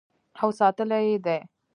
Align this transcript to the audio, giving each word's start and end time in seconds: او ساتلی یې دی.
او 0.41 0.47
ساتلی 0.59 1.01
یې 1.09 1.17
دی. 1.25 1.39